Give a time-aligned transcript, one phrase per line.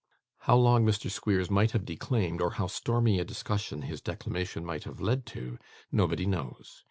[0.47, 1.11] How long Mr.
[1.11, 5.59] Squeers might have declaimed, or how stormy a discussion his declamation might have led to,
[5.91, 6.79] nobody knows.